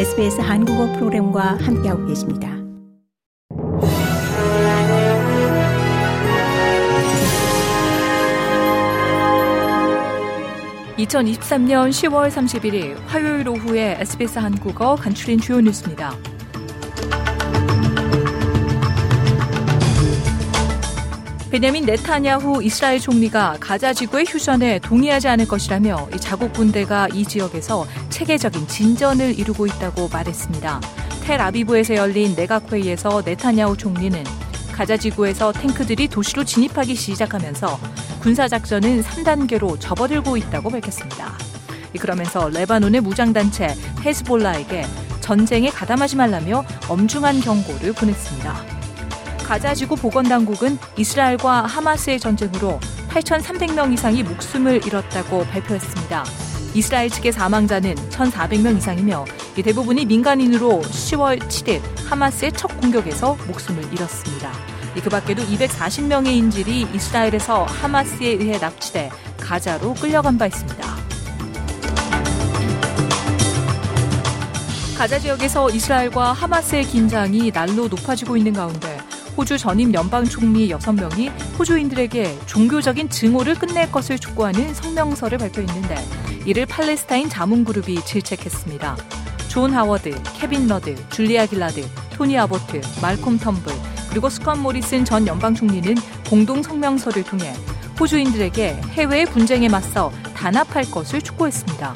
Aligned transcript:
SBS 0.00 0.40
한국어 0.40 0.90
프로그램과 0.94 1.58
함께하고 1.60 2.06
계십니다. 2.06 2.48
(2023년 10.96 11.90
10월 11.90 12.30
31일) 12.30 12.96
화요일 13.08 13.46
오후에 13.46 13.98
SBS 14.00 14.38
한국어 14.38 14.96
간추린 14.96 15.38
주요 15.38 15.60
뉴스입니다. 15.60 16.14
베냐민 21.50 21.84
네타냐후 21.84 22.62
이스라엘 22.62 23.00
총리가 23.00 23.56
가자 23.58 23.92
지구의 23.92 24.24
휴전에 24.28 24.78
동의하지 24.78 25.26
않을 25.26 25.48
것이라며 25.48 26.08
자국 26.20 26.52
군대가 26.52 27.08
이 27.12 27.24
지역에서 27.24 27.88
체계적인 28.08 28.68
진전을 28.68 29.36
이루고 29.36 29.66
있다고 29.66 30.08
말했습니다. 30.12 30.80
텔 31.24 31.40
아비브에서 31.40 31.96
열린 31.96 32.36
내각 32.36 32.72
회의에서 32.72 33.22
네타냐후 33.24 33.76
총리는 33.76 34.22
가자 34.72 34.96
지구에서 34.96 35.52
탱크들이 35.52 36.06
도시로 36.06 36.44
진입하기 36.44 36.94
시작하면서 36.94 37.80
군사 38.20 38.46
작전은 38.46 39.02
3단계로 39.02 39.80
접어들고 39.80 40.36
있다고 40.36 40.70
밝혔습니다. 40.70 41.36
그러면서 41.98 42.48
레바논의 42.48 43.00
무장단체 43.00 43.74
헤즈볼라에게 44.04 44.84
전쟁에 45.20 45.68
가담하지 45.68 46.14
말라며 46.14 46.64
엄중한 46.88 47.40
경고를 47.40 47.92
보냈습니다. 47.92 48.69
가자지구 49.50 49.96
보건당국은 49.96 50.78
이스라엘과 50.96 51.62
하마스의 51.62 52.20
전쟁으로 52.20 52.78
8,300명 53.08 53.92
이상이 53.92 54.22
목숨을 54.22 54.86
잃었다고 54.86 55.42
발표했습니다. 55.46 56.24
이스라엘 56.72 57.10
측의 57.10 57.32
사망자는 57.32 57.96
1,400명 57.96 58.76
이상이며 58.76 59.24
대부분이 59.56 60.06
민간인으로 60.06 60.82
10월 60.82 61.40
7일 61.40 61.80
하마스의 62.08 62.52
첫 62.52 62.68
공격에서 62.80 63.36
목숨을 63.48 63.92
잃었습니다. 63.92 64.52
그 65.02 65.10
밖에도 65.10 65.42
240명의 65.42 66.28
인질이 66.28 66.86
이스라엘에서 66.94 67.64
하마스에 67.64 68.28
의해 68.28 68.56
납치돼 68.56 69.10
가자로 69.40 69.94
끌려간 69.94 70.38
바 70.38 70.46
있습니다. 70.46 70.86
가자 74.96 75.18
지역에서 75.18 75.70
이스라엘과 75.70 76.34
하마스의 76.34 76.84
긴장이 76.84 77.50
날로 77.50 77.88
높아지고 77.88 78.36
있는 78.36 78.52
가운데 78.52 78.99
호주 79.40 79.56
전임 79.56 79.94
연방 79.94 80.26
총리 80.26 80.68
6명이 80.68 81.30
호주인들에게 81.58 82.40
종교적인 82.44 83.08
증오를 83.08 83.54
끝낼 83.54 83.90
것을 83.90 84.18
촉구하는 84.18 84.74
성명서를 84.74 85.38
발표했는데 85.38 85.96
이를 86.44 86.66
팔레스타인 86.66 87.30
자문그룹이 87.30 88.04
질책했습니다. 88.04 88.98
존 89.48 89.72
하워드, 89.72 90.14
케빈 90.38 90.66
러드, 90.68 90.94
줄리아 91.08 91.46
길라드, 91.46 91.82
토니 92.12 92.38
아보트, 92.38 92.82
말콤 93.00 93.38
턴불, 93.38 93.72
그리고 94.10 94.28
스콧 94.28 94.58
모리슨 94.58 95.06
전 95.06 95.26
연방 95.26 95.54
총리는 95.54 95.94
공동 96.28 96.62
성명서를 96.62 97.24
통해 97.24 97.54
호주인들에게 97.98 98.78
해외의 98.90 99.24
분쟁에 99.24 99.70
맞서 99.70 100.12
단합할 100.36 100.90
것을 100.90 101.22
촉구했습니다. 101.22 101.94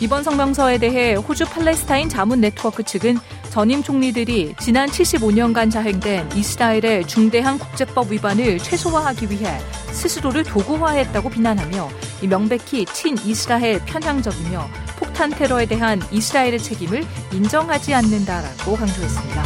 이번 0.00 0.22
성명서에 0.22 0.78
대해 0.78 1.16
호주 1.16 1.44
팔레스타인 1.44 2.08
자문 2.08 2.40
네트워크 2.40 2.82
측은 2.82 3.18
전임 3.50 3.82
총리들이 3.82 4.54
지난 4.60 4.88
75년간 4.88 5.70
자행된 5.70 6.30
이스라엘의 6.34 7.06
중대한 7.06 7.58
국제법 7.58 8.12
위반을 8.12 8.58
최소화하기 8.58 9.30
위해 9.30 9.58
스스로를 9.92 10.44
도구화했다고 10.44 11.30
비난하며 11.30 11.88
명백히 12.28 12.84
친이스라엘 12.84 13.80
편향적이며 13.84 14.68
폭탄 14.98 15.30
테러에 15.30 15.66
대한 15.66 16.00
이스라엘의 16.10 16.58
책임을 16.58 17.04
인정하지 17.32 17.94
않는다라고 17.94 18.76
강조했습니다. 18.76 19.42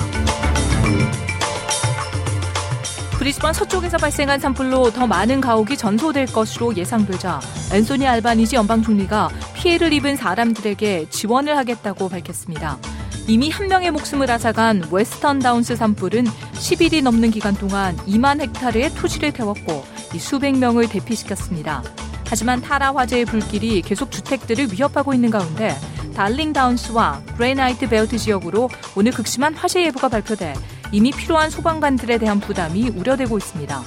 브리스번 3.19 3.53
서쪽에서 3.53 3.99
발생한 3.99 4.41
산불로 4.41 4.91
더 4.91 5.07
많은 5.07 5.41
가옥이 5.41 5.77
전소될 5.77 6.27
것으로 6.27 6.75
예상되자 6.75 7.41
앤소니 7.73 8.05
알바니지 8.05 8.57
연방 8.57 8.83
총리가 8.83 9.29
피해를 9.55 9.93
입은 9.93 10.17
사람들에게 10.17 11.07
지원을 11.09 11.57
하겠다고 11.57 12.09
밝혔습니다. 12.09 12.79
이미 13.29 13.51
한 13.51 13.69
명의 13.69 13.91
목숨을 13.91 14.31
앗아간 14.31 14.89
웨스턴 14.91 15.39
다운스 15.39 15.77
산불은 15.77 16.25
10일이 16.25 17.03
넘는 17.03 17.31
기간 17.31 17.55
동안 17.55 17.97
2만 17.99 18.41
헥타르의 18.41 18.95
토지를 18.95 19.33
태웠고 19.33 19.85
수백 20.19 20.59
명을 20.59 20.89
대피시켰습니다. 20.89 21.83
하지만 22.27 22.61
타라 22.61 22.95
화재의 22.95 23.25
불길이 23.25 23.83
계속 23.83 24.11
주택들을 24.11 24.73
위협하고 24.73 25.15
있는 25.15 25.31
가운데 25.31 25.77
달링 26.15 26.53
다운스와 26.53 27.23
그래나이트 27.37 27.89
벨트 27.89 28.19
지역으로 28.19 28.69
오늘 28.97 29.13
극심한 29.13 29.55
화재 29.55 29.85
예보가 29.87 30.09
발표돼 30.09 30.55
이미 30.91 31.11
필요한 31.11 31.49
소방관들에 31.49 32.19
대한 32.19 32.41
부담이 32.41 32.89
우려되고 32.91 33.39
있습니다. 33.39 33.83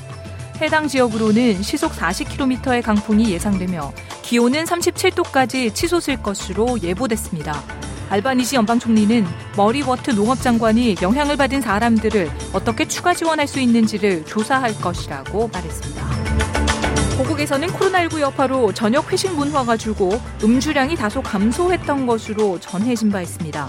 해당 0.62 0.88
지역으로는 0.88 1.62
시속 1.62 1.92
40km의 1.92 2.82
강풍이 2.82 3.30
예상되며 3.32 3.92
기온은 4.22 4.64
37도까지 4.64 5.76
치솟을 5.76 6.24
것으로 6.24 6.82
예보됐습니다. 6.82 7.62
알바니지 8.10 8.56
연방 8.56 8.80
총리는 8.80 9.26
머리 9.58 9.85
와트 9.85 10.12
농업장관이 10.12 10.98
영향을 11.02 11.38
받은 11.38 11.62
사람들을 11.62 12.30
어떻게 12.54 12.88
추가 12.88 13.14
지원할 13.14 13.48
수 13.48 13.60
있는지를 13.60 14.26
조사할 14.26 14.80
것이라고 14.80 15.50
말했습니다. 15.50 16.06
고국에서는 17.18 17.68
코로나19 17.70 18.20
여파로 18.20 18.74
저녁 18.74 19.12
회식 19.12 19.34
문화가 19.34 19.78
줄고 19.78 20.20
음주량이 20.44 20.96
다소 20.96 21.22
감소했던 21.22 22.06
것으로 22.06 22.60
전해진 22.60 23.10
바 23.10 23.22
있습니다. 23.22 23.68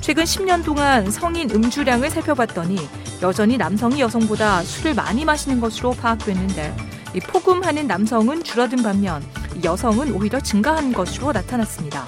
최근 0.00 0.24
10년 0.24 0.64
동안 0.64 1.10
성인 1.10 1.50
음주량을 1.50 2.10
살펴봤더니 2.10 2.78
여전히 3.22 3.56
남성이 3.56 4.00
여성보다 4.00 4.62
술을 4.62 4.94
많이 4.94 5.24
마시는 5.24 5.60
것으로 5.60 5.90
파악됐는데 5.92 6.74
폭음하는 7.28 7.86
남성은 7.86 8.44
줄어든 8.44 8.82
반면 8.82 9.22
여성은 9.64 10.12
오히려 10.12 10.40
증가한 10.40 10.92
것으로 10.92 11.32
나타났습니다. 11.32 12.06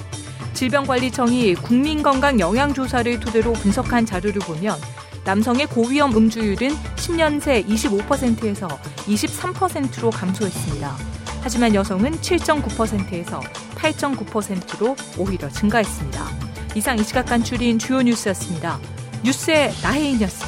질병관리청이 0.58 1.54
국민건강영양조사를 1.54 3.20
토대로 3.20 3.52
분석한 3.52 4.04
자료를 4.04 4.40
보면 4.40 4.76
남성의 5.24 5.68
고위험 5.68 6.16
음주율은 6.16 6.70
10년 6.96 7.40
새 7.40 7.62
25%에서 7.62 8.66
23%로 9.06 10.10
감소했습니다. 10.10 10.96
하지만 11.42 11.76
여성은 11.76 12.10
7.9%에서 12.10 13.38
8.9%로 13.76 14.96
오히려 15.16 15.48
증가했습니다. 15.48 16.24
이상 16.74 16.98
이 16.98 17.04
시각 17.04 17.26
간추린 17.26 17.78
주요 17.78 18.02
뉴스였습니다. 18.02 18.80
뉴스의 19.22 19.72
나혜인이었습니다. 19.80 20.47